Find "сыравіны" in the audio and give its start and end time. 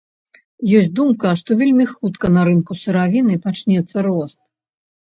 2.87-3.41